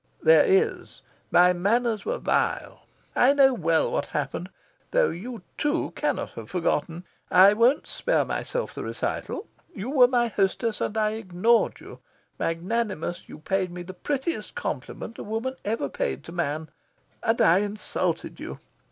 "There 0.23 0.43
is. 0.43 1.03
My 1.29 1.53
manners 1.53 2.05
were 2.05 2.17
vile. 2.17 2.87
I 3.15 3.33
know 3.35 3.53
well 3.53 3.91
what 3.91 4.07
happened. 4.07 4.49
Though 4.89 5.11
you, 5.11 5.43
too, 5.59 5.93
cannot 5.95 6.31
have 6.31 6.49
forgotten, 6.49 7.03
I 7.29 7.53
won't 7.53 7.85
spare 7.85 8.25
myself 8.25 8.73
the 8.73 8.81
recital. 8.83 9.45
You 9.75 9.91
were 9.91 10.07
my 10.07 10.27
hostess, 10.27 10.81
and 10.81 10.97
I 10.97 11.11
ignored 11.11 11.79
you. 11.79 11.99
Magnanimous, 12.39 13.29
you 13.29 13.37
paid 13.37 13.69
me 13.69 13.83
the 13.83 13.93
prettiest 13.93 14.55
compliment 14.55 15.19
woman 15.19 15.55
ever 15.63 15.87
paid 15.87 16.23
to 16.23 16.31
man, 16.31 16.69
and 17.21 17.39
I 17.39 17.59
insulted 17.59 18.39
you. 18.39 18.57